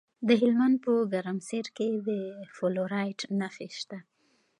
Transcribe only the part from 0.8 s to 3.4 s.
په ګرمسیر کې د فلورایټ